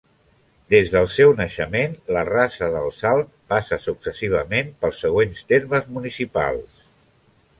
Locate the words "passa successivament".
3.53-4.73